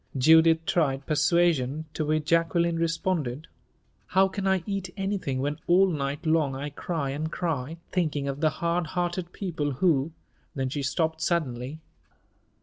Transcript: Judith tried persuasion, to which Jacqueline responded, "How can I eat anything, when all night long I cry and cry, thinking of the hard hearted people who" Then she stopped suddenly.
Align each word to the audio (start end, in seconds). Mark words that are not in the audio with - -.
Judith 0.17 0.65
tried 0.65 1.05
persuasion, 1.05 1.85
to 1.93 2.03
which 2.03 2.25
Jacqueline 2.25 2.77
responded, 2.79 3.47
"How 4.07 4.27
can 4.27 4.47
I 4.47 4.63
eat 4.65 4.91
anything, 4.97 5.41
when 5.41 5.59
all 5.67 5.89
night 5.91 6.25
long 6.25 6.55
I 6.55 6.71
cry 6.71 7.11
and 7.11 7.31
cry, 7.31 7.77
thinking 7.91 8.27
of 8.27 8.39
the 8.41 8.49
hard 8.49 8.87
hearted 8.97 9.31
people 9.31 9.73
who" 9.73 10.11
Then 10.55 10.69
she 10.69 10.81
stopped 10.81 11.21
suddenly. 11.21 11.81